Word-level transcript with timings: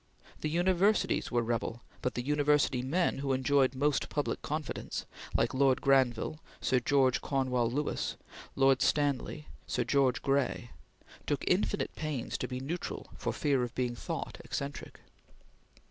The 0.39 0.49
universities 0.49 1.29
were 1.29 1.43
rebel, 1.43 1.83
but 2.01 2.15
the 2.15 2.23
university 2.25 2.81
men 2.81 3.19
who 3.19 3.33
enjoyed 3.33 3.75
most 3.75 4.09
public 4.09 4.41
confidence 4.41 5.05
like 5.37 5.53
Lord 5.53 5.79
Granville, 5.79 6.39
Sir 6.59 6.79
George 6.79 7.21
Cornewall 7.21 7.69
Lewis, 7.71 8.15
Lord 8.55 8.81
Stanley, 8.81 9.45
Sir 9.67 9.83
George 9.83 10.23
Grey 10.23 10.71
took 11.27 11.43
infinite 11.47 11.93
pains 11.95 12.35
to 12.39 12.47
be 12.47 12.59
neutral 12.59 13.11
for 13.15 13.31
fear 13.31 13.61
of 13.61 13.75
being 13.75 13.93
thought 13.95 14.39
eccentric. 14.43 15.01